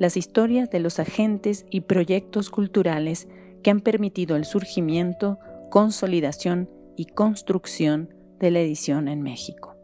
las 0.00 0.16
historias 0.16 0.70
de 0.70 0.80
los 0.80 0.98
agentes 0.98 1.66
y 1.70 1.82
proyectos 1.82 2.50
culturales 2.50 3.28
que 3.62 3.70
han 3.70 3.80
permitido 3.80 4.34
el 4.34 4.46
surgimiento, 4.46 5.38
consolidación 5.70 6.68
y 6.96 7.04
construcción 7.04 8.12
de 8.40 8.50
la 8.50 8.60
edición 8.60 9.06
en 9.06 9.22
México. 9.22 9.76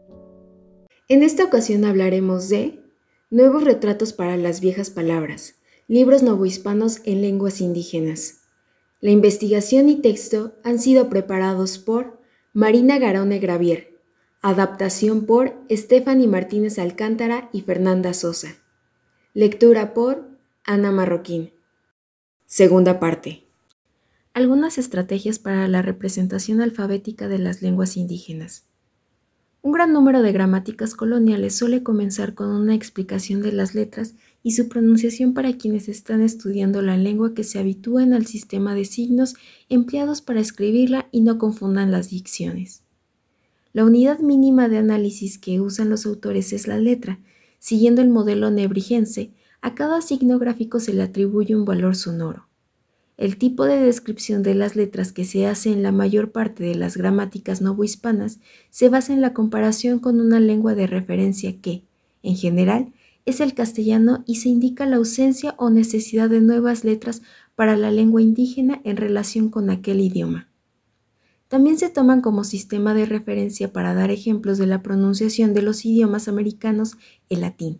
En 1.07 1.23
esta 1.23 1.45
ocasión 1.45 1.85
hablaremos 1.85 2.49
de 2.49 2.81
Nuevos 3.29 3.65
retratos 3.65 4.13
para 4.13 4.37
las 4.37 4.61
viejas 4.61 4.89
palabras, 4.89 5.55
libros 5.89 6.23
novohispanos 6.23 7.01
en 7.03 7.21
lenguas 7.21 7.59
indígenas. 7.59 8.39
La 9.01 9.11
investigación 9.11 9.89
y 9.89 9.97
texto 9.97 10.53
han 10.63 10.79
sido 10.79 11.09
preparados 11.09 11.77
por 11.77 12.21
Marina 12.53 12.99
Garone 12.99 13.39
Gravier, 13.39 13.99
adaptación 14.41 15.25
por 15.25 15.55
Stephanie 15.69 16.27
Martínez 16.27 16.79
Alcántara 16.79 17.49
y 17.51 17.61
Fernanda 17.61 18.13
Sosa. 18.13 18.55
Lectura 19.37 19.93
por 19.93 20.31
Ana 20.63 20.91
Marroquín. 20.91 21.51
Segunda 22.47 22.99
parte. 22.99 23.43
Algunas 24.33 24.79
estrategias 24.79 25.37
para 25.37 25.67
la 25.67 25.83
representación 25.83 26.59
alfabética 26.59 27.27
de 27.27 27.37
las 27.37 27.61
lenguas 27.61 27.97
indígenas. 27.97 28.65
Un 29.61 29.73
gran 29.73 29.93
número 29.93 30.23
de 30.23 30.31
gramáticas 30.31 30.95
coloniales 30.95 31.55
suele 31.55 31.83
comenzar 31.83 32.33
con 32.33 32.47
una 32.47 32.73
explicación 32.73 33.43
de 33.43 33.51
las 33.51 33.75
letras 33.75 34.15
y 34.41 34.53
su 34.53 34.69
pronunciación 34.69 35.35
para 35.35 35.55
quienes 35.55 35.87
están 35.87 36.21
estudiando 36.21 36.81
la 36.81 36.97
lengua 36.97 37.35
que 37.35 37.43
se 37.43 37.59
habitúen 37.59 38.13
al 38.13 38.25
sistema 38.25 38.73
de 38.73 38.85
signos 38.85 39.35
empleados 39.69 40.21
para 40.21 40.39
escribirla 40.39 41.09
y 41.11 41.21
no 41.21 41.37
confundan 41.37 41.91
las 41.91 42.09
dicciones. 42.09 42.81
La 43.71 43.85
unidad 43.85 44.17
mínima 44.17 44.67
de 44.67 44.79
análisis 44.79 45.37
que 45.37 45.61
usan 45.61 45.91
los 45.91 46.07
autores 46.07 46.53
es 46.53 46.67
la 46.67 46.79
letra, 46.79 47.19
Siguiendo 47.59 48.01
el 48.01 48.09
modelo 48.09 48.51
nebrigense, 48.51 49.31
a 49.61 49.75
cada 49.75 50.01
signo 50.01 50.39
gráfico 50.39 50.79
se 50.79 50.93
le 50.93 51.03
atribuye 51.03 51.55
un 51.55 51.65
valor 51.65 51.95
sonoro. 51.95 52.47
El 53.17 53.37
tipo 53.37 53.65
de 53.65 53.79
descripción 53.79 54.43
de 54.43 54.53
las 54.53 54.75
letras 54.75 55.11
que 55.11 55.25
se 55.25 55.47
hace 55.47 55.71
en 55.71 55.81
la 55.81 55.91
mayor 55.91 56.31
parte 56.31 56.63
de 56.63 56.75
las 56.75 56.95
gramáticas 56.95 57.61
novohispanas 57.61 58.39
se 58.69 58.89
basa 58.89 59.11
en 59.11 59.21
la 59.21 59.33
comparación 59.33 59.97
con 59.97 60.21
una 60.21 60.39
lengua 60.39 60.75
de 60.75 60.85
referencia 60.85 61.59
que, 61.59 61.83
en 62.21 62.35
general, 62.35 62.93
es 63.25 63.41
el 63.41 63.55
castellano 63.55 64.23
y 64.27 64.35
se 64.35 64.49
indica 64.49 64.85
la 64.85 64.97
ausencia 64.97 65.55
o 65.57 65.71
necesidad 65.71 66.29
de 66.29 66.41
nuevas 66.41 66.83
letras 66.83 67.23
para 67.55 67.75
la 67.75 67.89
lengua 67.89 68.21
indígena 68.21 68.79
en 68.83 68.97
relación 68.97 69.49
con 69.49 69.71
aquel 69.71 69.99
idioma. 69.99 70.46
También 71.47 71.77
se 71.77 71.89
toman 71.89 72.21
como 72.21 72.43
sistema 72.43 72.93
de 72.93 73.05
referencia 73.05 73.71
para 73.71 73.93
dar 73.93 74.11
ejemplos 74.11 74.57
de 74.57 74.67
la 74.67 74.83
pronunciación 74.83 75.53
de 75.53 75.61
los 75.61 75.85
idiomas 75.85 76.27
americanos 76.27 76.97
el 77.29 77.41
latín, 77.41 77.79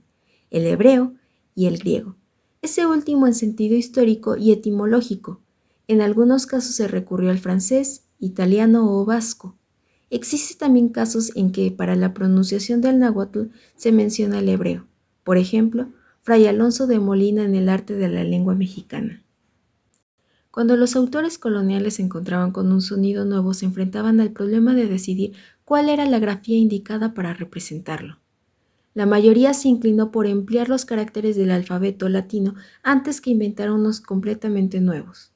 el 0.50 0.66
hebreo 0.66 1.14
y 1.54 1.66
el 1.66 1.78
griego, 1.78 2.16
ese 2.62 2.86
último 2.86 3.28
en 3.28 3.34
sentido 3.34 3.76
histórico 3.76 4.38
y 4.38 4.52
etimológico. 4.52 5.42
En 5.88 6.02
algunos 6.02 6.46
casos 6.46 6.76
se 6.76 6.88
recurrió 6.88 7.30
al 7.30 7.40
francés, 7.40 8.06
italiano 8.20 8.90
o 8.90 9.06
vasco. 9.06 9.58
Existen 10.10 10.58
también 10.58 10.90
casos 10.90 11.32
en 11.36 11.52
que 11.52 11.70
para 11.72 11.96
la 11.96 12.14
pronunciación 12.14 12.80
del 12.80 13.00
náhuatl 13.00 13.50
se 13.76 13.92
menciona 13.92 14.40
el 14.40 14.48
hebreo, 14.48 14.88
por 15.24 15.38
ejemplo, 15.38 15.90
Fray 16.22 16.46
Alonso 16.48 16.88
de 16.88 17.00
Molina 17.00 17.44
en 17.44 17.56
el 17.56 17.68
arte 17.70 17.94
de 17.94 18.08
la 18.08 18.24
lengua 18.24 18.56
mexicana. 18.56 19.24
Cuando 20.58 20.76
los 20.76 20.96
autores 20.96 21.38
coloniales 21.38 21.98
se 21.98 22.02
encontraban 22.02 22.52
con 22.52 22.72
un 22.72 22.82
sonido 22.82 23.26
nuevo, 23.26 23.54
se 23.54 23.66
enfrentaban 23.66 24.20
al 24.20 24.32
problema 24.32 24.74
de 24.74 24.88
decidir 24.88 25.34
cuál 25.64 25.88
era 25.88 26.08
la 26.08 26.18
grafía 26.18 26.58
indicada 26.58 27.14
para 27.14 27.36
representarlo. 27.36 28.18
La 28.96 29.06
mayoría 29.06 29.54
se 29.54 29.68
inclinó 29.68 30.10
por 30.10 30.26
emplear 30.26 30.68
los 30.68 30.84
caracteres 30.84 31.36
del 31.36 31.52
alfabeto 31.52 32.10
latino 32.10 32.56
antes 32.82 33.22
que 33.22 33.30
inventar 33.30 33.70
unos 33.70 34.02
completamente 34.02 34.82
nuevos. 34.82 35.32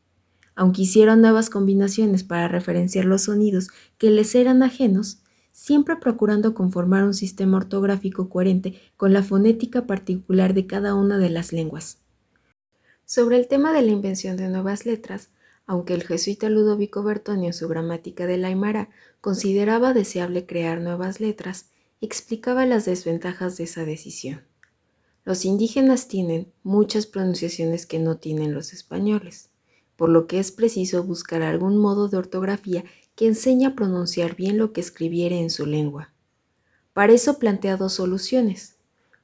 Aunque 0.55 0.81
hicieron 0.81 1.21
nuevas 1.21 1.51
combinaciones 1.51 2.23
para 2.23 2.47
referenciar 2.47 3.05
los 3.05 3.25
sonidos 3.25 3.67
que 3.99 4.09
les 4.09 4.33
eran 4.33 4.63
ajenos, 4.63 5.21
siempre 5.51 5.97
procurando 5.97 6.55
conformar 6.55 7.03
un 7.03 7.13
sistema 7.13 7.57
ortográfico 7.57 8.27
coherente 8.27 8.81
con 8.97 9.13
la 9.13 9.21
fonética 9.21 9.85
particular 9.85 10.55
de 10.55 10.65
cada 10.65 10.95
una 10.95 11.19
de 11.19 11.29
las 11.29 11.53
lenguas. 11.53 12.01
Sobre 13.13 13.35
el 13.35 13.49
tema 13.49 13.73
de 13.73 13.81
la 13.81 13.91
invención 13.91 14.37
de 14.37 14.47
nuevas 14.47 14.85
letras, 14.85 15.31
aunque 15.65 15.93
el 15.93 16.03
jesuita 16.03 16.47
Ludovico 16.47 17.03
Bertoni 17.03 17.47
en 17.47 17.53
su 17.53 17.67
gramática 17.67 18.25
del 18.25 18.45
Aymara 18.45 18.87
consideraba 19.19 19.93
deseable 19.93 20.45
crear 20.45 20.79
nuevas 20.79 21.19
letras, 21.19 21.65
explicaba 21.99 22.65
las 22.65 22.85
desventajas 22.85 23.57
de 23.57 23.65
esa 23.65 23.83
decisión. 23.83 24.43
Los 25.25 25.43
indígenas 25.43 26.07
tienen 26.07 26.53
muchas 26.63 27.05
pronunciaciones 27.05 27.85
que 27.85 27.99
no 27.99 28.15
tienen 28.15 28.53
los 28.53 28.71
españoles, 28.71 29.49
por 29.97 30.07
lo 30.07 30.25
que 30.25 30.39
es 30.39 30.53
preciso 30.53 31.03
buscar 31.03 31.41
algún 31.41 31.77
modo 31.79 32.07
de 32.07 32.15
ortografía 32.15 32.85
que 33.15 33.27
enseñe 33.27 33.65
a 33.65 33.75
pronunciar 33.75 34.37
bien 34.37 34.57
lo 34.57 34.71
que 34.71 34.79
escribiere 34.79 35.37
en 35.37 35.49
su 35.49 35.65
lengua. 35.65 36.13
Para 36.93 37.11
eso 37.11 37.39
plantea 37.39 37.75
dos 37.75 37.91
soluciones 37.91 38.77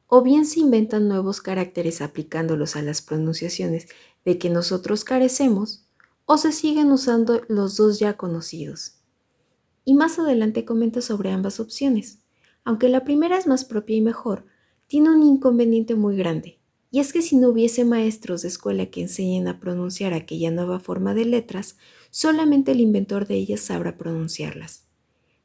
o 0.08 0.22
bien 0.22 0.46
se 0.46 0.62
inventan 0.62 1.08
nuevos 1.08 1.42
caracteres 1.42 2.02
aplicándolos 2.02 2.76
a 2.76 2.82
las 2.82 3.02
pronunciaciones 3.02 3.88
de 4.26 4.38
que 4.38 4.50
nosotros 4.50 5.04
carecemos, 5.04 5.86
o 6.26 6.38
se 6.38 6.52
siguen 6.52 6.92
usando 6.92 7.42
los 7.48 7.78
dos 7.78 8.00
ya 8.00 8.18
conocidos. 8.18 8.96
Y 9.86 9.94
más 9.94 10.20
adelante 10.20 10.66
comenta 10.66 11.02
sobre 11.02 11.32
ambas 11.32 11.60
opciones. 11.60 12.20
Aunque 12.66 12.90
la 12.90 13.06
primera 13.06 13.38
es 13.38 13.48
más 13.48 13.64
propia 13.64 13.96
y 13.96 14.02
mejor, 14.02 14.46
tiene 14.88 15.10
un 15.10 15.24
inconveniente 15.24 15.96
muy 15.96 16.18
grande, 16.18 16.60
y 16.92 17.00
es 17.00 17.14
que 17.14 17.22
si 17.22 17.36
no 17.36 17.50
hubiese 17.50 17.86
maestros 17.86 18.42
de 18.42 18.48
escuela 18.50 18.88
que 18.88 19.02
enseñen 19.02 19.48
a 19.48 19.60
pronunciar 19.60 20.14
aquella 20.14 20.52
nueva 20.52 20.80
forma 20.80 21.14
de 21.14 21.26
letras, 21.26 21.78
solamente 22.10 22.72
el 22.72 22.82
inventor 22.82 23.28
de 23.28 23.36
ellas 23.36 23.62
sabrá 23.62 23.98
pronunciarlas. 23.98 24.86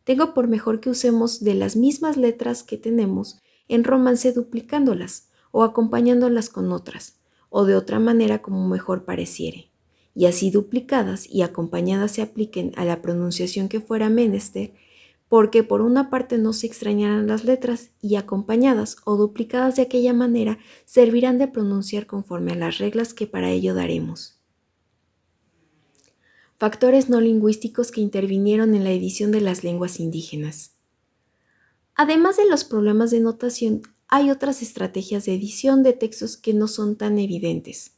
Tengo 0.04 0.34
por 0.34 0.48
mejor 0.48 0.80
que 0.80 0.90
usemos 0.90 1.42
de 1.44 1.54
las 1.54 1.76
mismas 1.76 2.16
letras 2.16 2.62
que 2.62 2.76
tenemos 2.76 3.40
en 3.68 3.84
romance 3.84 4.32
duplicándolas 4.32 5.28
o 5.50 5.62
acompañándolas 5.62 6.48
con 6.48 6.72
otras, 6.72 7.20
o 7.50 7.64
de 7.64 7.76
otra 7.76 7.98
manera 7.98 8.40
como 8.40 8.66
mejor 8.68 9.04
pareciere, 9.04 9.70
y 10.14 10.26
así 10.26 10.50
duplicadas 10.50 11.28
y 11.28 11.42
acompañadas 11.42 12.12
se 12.12 12.22
apliquen 12.22 12.72
a 12.76 12.84
la 12.84 13.02
pronunciación 13.02 13.68
que 13.68 13.80
fuera 13.80 14.08
menester, 14.08 14.72
porque 15.28 15.62
por 15.62 15.80
una 15.80 16.10
parte 16.10 16.36
no 16.36 16.52
se 16.52 16.66
extrañarán 16.66 17.26
las 17.26 17.44
letras 17.44 17.90
y 18.02 18.16
acompañadas 18.16 18.96
o 19.04 19.16
duplicadas 19.16 19.76
de 19.76 19.82
aquella 19.82 20.12
manera 20.12 20.58
servirán 20.84 21.38
de 21.38 21.48
pronunciar 21.48 22.06
conforme 22.06 22.52
a 22.52 22.56
las 22.56 22.78
reglas 22.78 23.14
que 23.14 23.26
para 23.26 23.50
ello 23.50 23.74
daremos. 23.74 24.38
Factores 26.58 27.08
no 27.08 27.20
lingüísticos 27.20 27.90
que 27.90 28.00
intervinieron 28.00 28.74
en 28.74 28.84
la 28.84 28.92
edición 28.92 29.32
de 29.32 29.40
las 29.40 29.64
lenguas 29.64 29.98
indígenas. 30.00 30.71
Además 31.94 32.38
de 32.38 32.48
los 32.48 32.64
problemas 32.64 33.10
de 33.10 33.20
notación, 33.20 33.82
hay 34.08 34.30
otras 34.30 34.62
estrategias 34.62 35.26
de 35.26 35.34
edición 35.34 35.82
de 35.82 35.92
textos 35.92 36.36
que 36.38 36.54
no 36.54 36.66
son 36.66 36.96
tan 36.96 37.18
evidentes. 37.18 37.92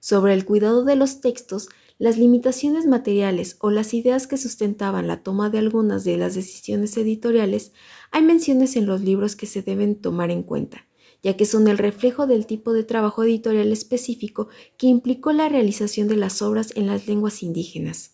Sobre 0.00 0.32
el 0.32 0.46
cuidado 0.46 0.84
de 0.84 0.96
los 0.96 1.20
textos, 1.20 1.68
las 1.98 2.16
limitaciones 2.16 2.86
materiales 2.86 3.56
o 3.60 3.70
las 3.70 3.92
ideas 3.92 4.26
que 4.26 4.38
sustentaban 4.38 5.06
la 5.06 5.22
toma 5.22 5.50
de 5.50 5.58
algunas 5.58 6.04
de 6.04 6.16
las 6.16 6.34
decisiones 6.34 6.96
editoriales, 6.96 7.72
hay 8.10 8.22
menciones 8.22 8.76
en 8.76 8.86
los 8.86 9.02
libros 9.02 9.36
que 9.36 9.46
se 9.46 9.62
deben 9.62 9.96
tomar 9.96 10.30
en 10.30 10.42
cuenta, 10.42 10.86
ya 11.22 11.36
que 11.36 11.44
son 11.44 11.68
el 11.68 11.78
reflejo 11.78 12.26
del 12.26 12.46
tipo 12.46 12.72
de 12.72 12.84
trabajo 12.84 13.24
editorial 13.24 13.72
específico 13.72 14.48
que 14.78 14.86
implicó 14.86 15.32
la 15.32 15.50
realización 15.50 16.08
de 16.08 16.16
las 16.16 16.40
obras 16.40 16.72
en 16.76 16.86
las 16.86 17.06
lenguas 17.06 17.42
indígenas. 17.42 18.12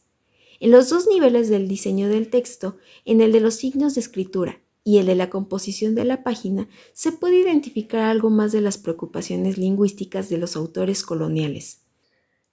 En 0.59 0.73
los 0.73 0.91
dos 0.91 1.07
niveles 1.07 1.49
del 1.49 1.69
diseño 1.69 2.09
del 2.09 2.31
texto, 2.31 2.77
en 3.05 3.21
el 3.21 3.33
de 3.33 3.41
los 3.41 3.55
signos 3.55 3.95
de 3.95 4.01
escritura 4.01 4.60
y 4.85 4.99
el 4.99 5.07
de 5.07 5.15
la 5.15 5.31
composición 5.31 5.95
de 5.95 6.05
la 6.05 6.23
página, 6.23 6.69
se 6.93 7.13
puede 7.13 7.39
identificar 7.39 8.03
algo 8.03 8.31
más 8.31 8.53
de 8.53 8.61
las 8.61 8.79
preocupaciones 8.79 9.59
lingüísticas 9.59 10.29
de 10.29 10.39
los 10.39 10.57
autores 10.57 11.03
coloniales. 11.03 11.83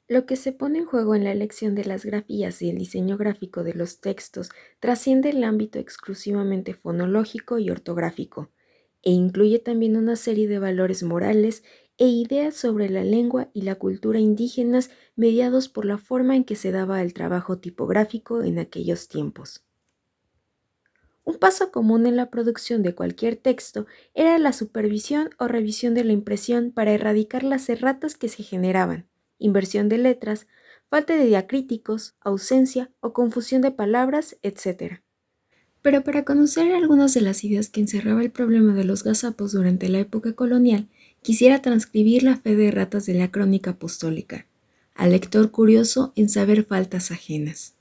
Lo 0.10 0.26
que 0.26 0.38
se 0.38 0.54
pone 0.54 0.80
en 0.80 0.86
juego 0.86 1.16
en 1.16 1.26
la 1.26 1.32
elección 1.32 1.76
de 1.76 1.86
las 1.86 2.06
grafías 2.06 2.62
y 2.62 2.70
el 2.70 2.78
diseño 2.78 3.18
gráfico 3.18 3.64
de 3.64 3.74
los 3.74 4.00
textos 4.00 4.50
trasciende 4.80 5.30
el 5.32 5.44
ámbito 5.44 5.80
exclusivamente 5.80 6.74
fonológico 6.74 7.58
y 7.60 7.70
ortográfico, 7.70 8.50
e 9.04 9.12
incluye 9.12 9.60
también 9.60 9.98
una 9.98 10.16
serie 10.16 10.48
de 10.48 10.60
valores 10.60 11.04
morales 11.04 11.64
e 11.98 12.08
ideas 12.08 12.56
sobre 12.56 12.90
la 12.90 13.04
lengua 13.04 13.50
y 13.54 13.64
la 13.64 13.76
cultura 13.76 14.20
indígenas 14.20 14.92
mediados 15.16 15.68
por 15.68 15.86
la 15.86 15.98
forma 15.98 16.36
en 16.36 16.46
que 16.46 16.56
se 16.56 16.72
daba 16.72 17.02
el 17.02 17.14
trabajo 17.14 17.60
tipográfico 17.60 18.44
en 18.44 18.60
aquellos 18.60 19.10
tiempos. 19.10 19.67
Un 21.28 21.40
paso 21.40 21.74
común 21.74 22.08
en 22.08 22.16
la 22.16 22.30
producción 22.30 22.84
de 22.84 22.96
cualquier 22.96 23.36
texto 23.36 23.86
era 24.14 24.38
la 24.38 24.54
supervisión 24.54 25.30
o 25.38 25.50
revisión 25.50 25.94
de 25.94 26.06
la 26.06 26.14
impresión 26.14 26.72
para 26.72 26.94
erradicar 26.94 27.44
las 27.44 27.68
erratas 27.68 28.16
que 28.16 28.30
se 28.30 28.44
generaban, 28.44 29.10
inversión 29.38 29.90
de 29.90 29.98
letras, 29.98 30.48
falta 30.90 31.18
de 31.18 31.26
diacríticos, 31.26 32.16
ausencia 32.22 32.92
o 33.02 33.12
confusión 33.12 33.62
de 33.62 33.72
palabras, 33.72 34.38
etc. 34.42 35.02
Pero 35.82 36.02
para 36.06 36.24
conocer 36.24 36.74
algunas 36.74 37.14
de 37.14 37.20
las 37.20 37.44
ideas 37.44 37.68
que 37.68 37.82
encerraba 37.82 38.22
el 38.22 38.32
problema 38.32 38.74
de 38.74 38.86
los 38.86 39.04
gazapos 39.04 39.52
durante 39.52 39.90
la 39.90 40.00
época 40.00 40.32
colonial, 40.32 40.88
quisiera 41.24 41.62
transcribir 41.62 42.24
la 42.24 42.38
fe 42.38 42.56
de 42.56 42.72
ratas 42.72 43.06
de 43.06 43.16
la 43.16 43.32
crónica 43.32 43.72
apostólica, 43.72 44.48
al 44.96 45.12
lector 45.12 45.52
curioso 45.52 46.14
en 46.16 46.30
saber 46.30 46.64
faltas 46.64 47.12
ajenas. 47.12 47.77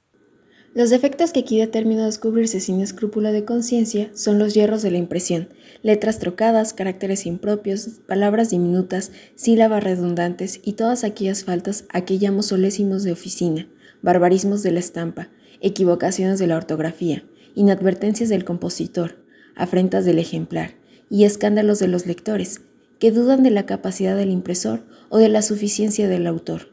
Los 0.76 0.90
defectos 0.90 1.32
que 1.32 1.40
aquí 1.40 1.58
determino 1.58 2.04
descubrirse 2.04 2.60
sin 2.60 2.82
escrúpulo 2.82 3.32
de 3.32 3.46
conciencia 3.46 4.10
son 4.12 4.38
los 4.38 4.52
hierros 4.52 4.82
de 4.82 4.90
la 4.90 4.98
impresión, 4.98 5.48
letras 5.82 6.18
trocadas, 6.18 6.74
caracteres 6.74 7.24
impropios, 7.24 7.88
palabras 8.06 8.50
diminutas, 8.50 9.10
sílabas 9.36 9.82
redundantes 9.82 10.60
y 10.62 10.74
todas 10.74 11.02
aquellas 11.02 11.44
faltas 11.44 11.86
a 11.88 12.02
que 12.02 12.18
llamo 12.18 12.42
solésimos 12.42 13.04
de 13.04 13.12
oficina, 13.12 13.66
barbarismos 14.02 14.62
de 14.62 14.72
la 14.72 14.80
estampa, 14.80 15.30
equivocaciones 15.62 16.38
de 16.38 16.46
la 16.46 16.58
ortografía, 16.58 17.24
inadvertencias 17.54 18.28
del 18.28 18.44
compositor, 18.44 19.24
afrentas 19.54 20.04
del 20.04 20.18
ejemplar 20.18 20.72
y 21.08 21.24
escándalos 21.24 21.78
de 21.78 21.88
los 21.88 22.04
lectores, 22.04 22.60
que 22.98 23.12
dudan 23.12 23.42
de 23.42 23.50
la 23.50 23.64
capacidad 23.64 24.14
del 24.14 24.28
impresor 24.28 24.84
o 25.08 25.16
de 25.16 25.30
la 25.30 25.40
suficiencia 25.40 26.06
del 26.06 26.26
autor. 26.26 26.68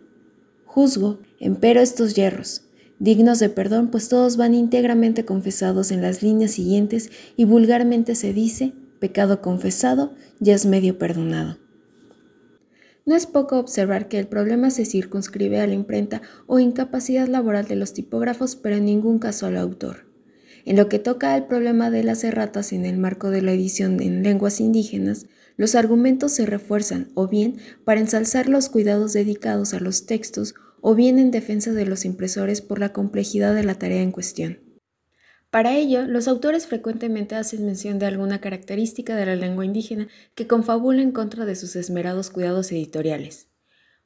Juzgo, 0.66 1.20
empero, 1.40 1.80
estos 1.80 2.16
hierros, 2.16 2.64
dignos 3.04 3.40
de 3.40 3.50
perdón, 3.50 3.92
pues 3.92 4.08
todos 4.08 4.38
van 4.38 4.56
íntegramente 4.56 5.26
confesados 5.26 5.92
en 5.92 6.02
las 6.02 6.24
líneas 6.24 6.52
siguientes 6.52 7.12
y 7.36 7.44
vulgarmente 7.44 8.16
se 8.16 8.32
dice, 8.32 8.72
pecado 9.00 9.42
confesado 9.42 10.14
ya 10.40 10.56
es 10.56 10.66
medio 10.66 10.98
perdonado. 10.98 11.58
No 13.06 13.14
es 13.14 13.26
poco 13.26 13.60
observar 13.60 14.08
que 14.08 14.20
el 14.20 14.28
problema 14.28 14.70
se 14.70 14.86
circunscribe 14.86 15.60
a 15.60 15.68
la 15.68 15.74
imprenta 15.74 16.22
o 16.48 16.60
incapacidad 16.60 17.28
laboral 17.28 17.68
de 17.68 17.76
los 17.76 17.92
tipógrafos, 17.92 18.56
pero 18.56 18.78
en 18.78 18.86
ningún 18.86 19.20
caso 19.20 19.48
al 19.48 19.58
autor. 19.58 20.06
En 20.64 20.78
lo 20.78 20.88
que 20.88 20.98
toca 20.98 21.34
al 21.34 21.48
problema 21.48 21.90
de 21.90 22.06
las 22.06 22.24
erratas 22.24 22.72
en 22.72 22.86
el 22.86 22.98
marco 22.98 23.32
de 23.32 23.42
la 23.42 23.52
edición 23.52 24.02
en 24.02 24.24
lenguas 24.24 24.62
indígenas, 24.62 25.26
los 25.58 25.76
argumentos 25.76 26.32
se 26.32 26.46
refuerzan 26.46 27.10
o 27.16 27.28
bien 27.28 27.58
para 27.84 28.00
ensalzar 28.00 28.48
los 28.48 28.70
cuidados 28.70 29.12
dedicados 29.12 29.74
a 29.74 29.82
los 29.82 30.06
textos 30.06 30.56
o 30.86 30.96
bien 30.96 31.18
en 31.18 31.32
defensa 31.32 31.72
de 31.72 31.86
los 31.86 32.04
impresores 32.04 32.60
por 32.60 32.78
la 32.78 32.92
complejidad 32.92 33.56
de 33.56 33.64
la 33.64 33.76
tarea 33.76 34.02
en 34.02 34.12
cuestión. 34.12 34.60
Para 35.50 35.78
ello, 35.78 36.06
los 36.06 36.28
autores 36.28 36.68
frecuentemente 36.68 37.36
hacen 37.36 37.66
mención 37.66 38.00
de 38.00 38.06
alguna 38.06 38.42
característica 38.42 39.16
de 39.16 39.26
la 39.26 39.38
lengua 39.38 39.64
indígena 39.64 40.10
que 40.36 40.46
confabula 40.46 41.02
en 41.02 41.14
contra 41.14 41.46
de 41.46 41.56
sus 41.56 41.78
esmerados 41.78 42.30
cuidados 42.30 42.70
editoriales. 42.74 43.48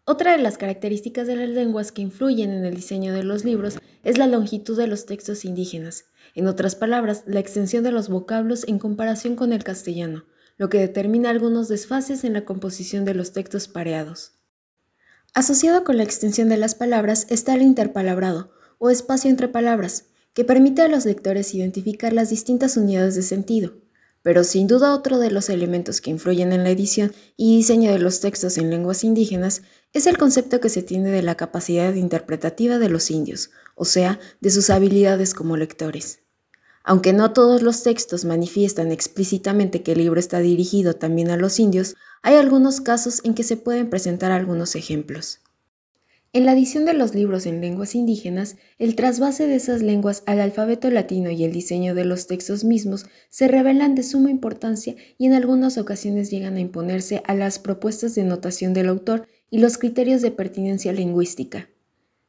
Otra 0.05 0.33
de 0.33 0.37
las 0.37 0.59
características 0.59 1.25
de 1.25 1.35
las 1.35 1.49
lenguas 1.49 1.91
que 1.91 2.03
influyen 2.03 2.51
en 2.51 2.63
el 2.63 2.75
diseño 2.75 3.11
de 3.11 3.23
los 3.23 3.43
libros 3.43 3.79
es 4.03 4.19
la 4.19 4.27
longitud 4.27 4.77
de 4.77 4.85
los 4.85 5.07
textos 5.07 5.45
indígenas, 5.45 6.05
en 6.35 6.45
otras 6.45 6.75
palabras, 6.75 7.23
la 7.25 7.39
extensión 7.39 7.83
de 7.83 7.91
los 7.91 8.07
vocablos 8.07 8.67
en 8.67 8.77
comparación 8.77 9.35
con 9.35 9.51
el 9.51 9.63
castellano, 9.63 10.25
lo 10.57 10.69
que 10.69 10.77
determina 10.77 11.31
algunos 11.31 11.69
desfases 11.69 12.23
en 12.23 12.33
la 12.33 12.45
composición 12.45 13.03
de 13.03 13.15
los 13.15 13.33
textos 13.33 13.67
pareados. 13.67 14.36
Asociado 15.33 15.83
con 15.83 15.97
la 15.97 16.03
extensión 16.03 16.49
de 16.49 16.57
las 16.57 16.75
palabras 16.75 17.27
está 17.29 17.53
el 17.53 17.61
interpalabrado, 17.61 18.51
o 18.79 18.89
espacio 18.89 19.29
entre 19.29 19.47
palabras, 19.47 20.05
que 20.33 20.43
permite 20.43 20.81
a 20.81 20.87
los 20.87 21.05
lectores 21.05 21.53
identificar 21.53 22.13
las 22.13 22.29
distintas 22.29 22.77
unidades 22.77 23.15
de 23.15 23.23
sentido. 23.23 23.73
Pero 24.23 24.43
sin 24.43 24.67
duda 24.67 24.93
otro 24.93 25.19
de 25.19 25.31
los 25.31 25.49
elementos 25.49 26.01
que 26.01 26.11
influyen 26.11 26.51
en 26.51 26.63
la 26.63 26.69
edición 26.69 27.13
y 27.37 27.57
diseño 27.57 27.91
de 27.91 27.99
los 27.99 28.19
textos 28.19 28.57
en 28.57 28.69
lenguas 28.69 29.03
indígenas 29.03 29.61
es 29.93 30.05
el 30.05 30.17
concepto 30.17 30.59
que 30.59 30.69
se 30.69 30.83
tiene 30.83 31.11
de 31.11 31.21
la 31.21 31.35
capacidad 31.35 31.93
interpretativa 31.93 32.77
de 32.77 32.89
los 32.89 33.09
indios, 33.09 33.51
o 33.75 33.85
sea, 33.85 34.19
de 34.41 34.49
sus 34.49 34.69
habilidades 34.69 35.33
como 35.33 35.55
lectores. 35.55 36.19
Aunque 36.89 37.11
no 37.11 37.33
todos 37.33 37.63
los 37.63 37.83
textos 37.83 38.23
manifiestan 38.23 38.93
explícitamente 38.93 39.83
que 39.83 39.91
el 39.91 39.97
libro 39.97 40.21
está 40.21 40.39
dirigido 40.39 40.93
también 40.93 41.29
a 41.29 41.35
los 41.35 41.59
indios, 41.59 41.95
hay 42.23 42.35
algunos 42.35 42.79
casos 42.79 43.19
en 43.25 43.33
que 43.33 43.43
se 43.43 43.57
pueden 43.57 43.89
presentar 43.89 44.31
algunos 44.31 44.73
ejemplos. 44.73 45.41
En 46.31 46.45
la 46.45 46.53
edición 46.53 46.85
de 46.85 46.93
los 46.93 47.13
libros 47.13 47.45
en 47.45 47.59
lenguas 47.59 47.93
indígenas, 47.93 48.55
el 48.79 48.95
trasvase 48.95 49.47
de 49.47 49.55
esas 49.55 49.81
lenguas 49.81 50.23
al 50.27 50.39
alfabeto 50.39 50.89
latino 50.89 51.29
y 51.29 51.43
el 51.43 51.51
diseño 51.51 51.93
de 51.93 52.05
los 52.05 52.25
textos 52.25 52.63
mismos 52.63 53.05
se 53.29 53.49
revelan 53.49 53.93
de 53.93 54.03
suma 54.03 54.31
importancia 54.31 54.95
y 55.17 55.25
en 55.25 55.33
algunas 55.33 55.77
ocasiones 55.77 56.31
llegan 56.31 56.55
a 56.55 56.61
imponerse 56.61 57.21
a 57.25 57.35
las 57.35 57.59
propuestas 57.59 58.15
de 58.15 58.23
notación 58.23 58.73
del 58.73 58.87
autor 58.87 59.27
y 59.49 59.57
los 59.57 59.77
criterios 59.77 60.21
de 60.21 60.31
pertinencia 60.31 60.93
lingüística 60.93 61.67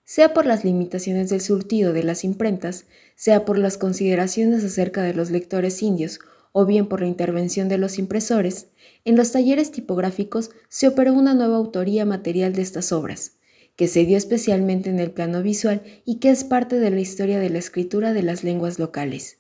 sea 0.08 0.32
por 0.32 0.46
las 0.46 0.64
limitaciones 0.64 1.28
del 1.28 1.42
surtido 1.42 1.92
de 1.92 2.02
las 2.02 2.24
imprentas, 2.24 2.86
sea 3.14 3.44
por 3.44 3.58
las 3.58 3.76
consideraciones 3.76 4.64
acerca 4.64 5.02
de 5.02 5.12
los 5.12 5.30
lectores 5.30 5.82
indios 5.82 6.20
o 6.52 6.64
bien 6.64 6.86
por 6.86 7.02
la 7.02 7.06
intervención 7.06 7.68
de 7.68 7.76
los 7.76 7.98
impresores, 7.98 8.68
en 9.04 9.16
los 9.16 9.32
talleres 9.32 9.70
tipográficos 9.70 10.50
se 10.70 10.88
operó 10.88 11.12
una 11.12 11.34
nueva 11.34 11.58
autoría 11.58 12.06
material 12.06 12.54
de 12.54 12.62
estas 12.62 12.90
obras, 12.90 13.32
que 13.76 13.86
se 13.86 14.06
dio 14.06 14.16
especialmente 14.16 14.88
en 14.88 14.98
el 14.98 15.10
plano 15.10 15.42
visual 15.42 15.82
y 16.06 16.20
que 16.20 16.30
es 16.30 16.42
parte 16.42 16.78
de 16.80 16.90
la 16.90 17.00
historia 17.00 17.38
de 17.38 17.50
la 17.50 17.58
escritura 17.58 18.14
de 18.14 18.22
las 18.22 18.42
lenguas 18.42 18.78
locales. 18.78 19.36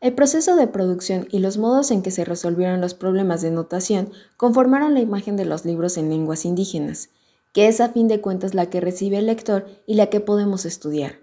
El 0.00 0.14
proceso 0.14 0.56
de 0.56 0.66
producción 0.66 1.28
y 1.30 1.40
los 1.40 1.58
modos 1.58 1.90
en 1.90 2.00
que 2.00 2.10
se 2.10 2.24
resolvieron 2.24 2.80
los 2.80 2.94
problemas 2.94 3.42
de 3.42 3.50
notación 3.50 4.12
conformaron 4.38 4.94
la 4.94 5.00
imagen 5.00 5.36
de 5.36 5.44
los 5.44 5.66
libros 5.66 5.98
en 5.98 6.08
lenguas 6.08 6.46
indígenas, 6.46 7.10
que 7.52 7.68
es 7.68 7.80
a 7.80 7.88
fin 7.90 8.08
de 8.08 8.20
cuentas 8.20 8.54
la 8.54 8.70
que 8.70 8.80
recibe 8.80 9.18
el 9.18 9.26
lector 9.26 9.66
y 9.86 9.94
la 9.94 10.06
que 10.06 10.20
podemos 10.20 10.64
estudiar. 10.64 11.20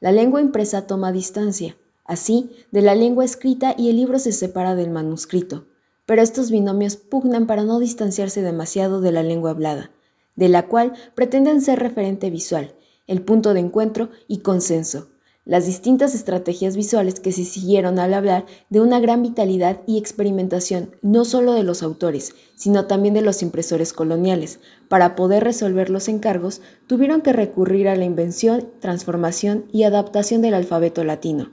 La 0.00 0.12
lengua 0.12 0.40
impresa 0.40 0.86
toma 0.86 1.12
distancia, 1.12 1.76
así, 2.04 2.50
de 2.70 2.82
la 2.82 2.94
lengua 2.94 3.24
escrita 3.24 3.74
y 3.76 3.90
el 3.90 3.96
libro 3.96 4.18
se 4.18 4.32
separa 4.32 4.74
del 4.74 4.90
manuscrito, 4.90 5.66
pero 6.06 6.22
estos 6.22 6.50
binomios 6.50 6.96
pugnan 6.96 7.46
para 7.46 7.64
no 7.64 7.78
distanciarse 7.78 8.42
demasiado 8.42 9.00
de 9.00 9.12
la 9.12 9.22
lengua 9.22 9.50
hablada, 9.50 9.90
de 10.36 10.48
la 10.48 10.66
cual 10.66 10.94
pretenden 11.14 11.60
ser 11.60 11.78
referente 11.78 12.30
visual, 12.30 12.74
el 13.06 13.22
punto 13.22 13.54
de 13.54 13.60
encuentro 13.60 14.08
y 14.26 14.38
consenso, 14.38 15.10
las 15.44 15.66
distintas 15.66 16.14
estrategias 16.14 16.76
visuales 16.76 17.18
que 17.18 17.32
se 17.32 17.44
siguieron 17.44 17.98
al 17.98 18.14
hablar 18.14 18.46
de 18.68 18.80
una 18.80 19.00
gran 19.00 19.22
vitalidad 19.22 19.80
y 19.86 19.98
experimentación 19.98 20.94
no 21.02 21.24
solo 21.24 21.54
de 21.54 21.62
los 21.62 21.82
autores, 21.82 22.34
sino 22.54 22.86
también 22.86 23.14
de 23.14 23.22
los 23.22 23.42
impresores 23.42 23.92
coloniales. 23.92 24.60
Para 24.88 25.16
poder 25.16 25.42
resolver 25.42 25.88
los 25.88 26.08
encargos, 26.08 26.60
tuvieron 26.86 27.22
que 27.22 27.32
recurrir 27.32 27.88
a 27.88 27.96
la 27.96 28.04
invención, 28.04 28.68
transformación 28.80 29.64
y 29.72 29.84
adaptación 29.84 30.42
del 30.42 30.54
alfabeto 30.54 31.04
latino. 31.04 31.50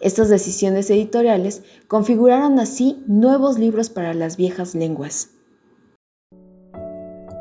Estas 0.00 0.28
decisiones 0.28 0.90
editoriales 0.90 1.62
configuraron 1.86 2.58
así 2.58 3.02
nuevos 3.06 3.58
libros 3.58 3.88
para 3.88 4.14
las 4.14 4.36
viejas 4.36 4.74
lenguas. 4.74 5.37